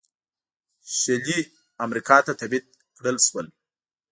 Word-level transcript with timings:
شلي 0.99 1.39
امریکا 1.85 2.17
ته 2.25 2.31
تبعید 2.39 2.65
کړل 2.97 3.17
شول. 3.27 3.47